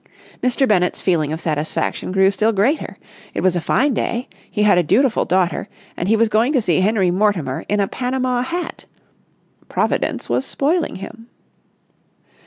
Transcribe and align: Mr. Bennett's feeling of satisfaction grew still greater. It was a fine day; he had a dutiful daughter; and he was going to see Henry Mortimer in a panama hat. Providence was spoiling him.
Mr. 0.41 0.67
Bennett's 0.67 0.99
feeling 0.99 1.31
of 1.31 1.39
satisfaction 1.39 2.11
grew 2.11 2.31
still 2.31 2.51
greater. 2.51 2.97
It 3.35 3.41
was 3.41 3.55
a 3.55 3.61
fine 3.61 3.93
day; 3.93 4.27
he 4.49 4.63
had 4.63 4.79
a 4.79 4.81
dutiful 4.81 5.25
daughter; 5.25 5.69
and 5.95 6.09
he 6.09 6.15
was 6.15 6.27
going 6.27 6.53
to 6.53 6.61
see 6.63 6.79
Henry 6.81 7.11
Mortimer 7.11 7.63
in 7.69 7.79
a 7.79 7.87
panama 7.87 8.41
hat. 8.41 8.87
Providence 9.69 10.27
was 10.27 10.43
spoiling 10.43 10.95
him. 10.95 11.27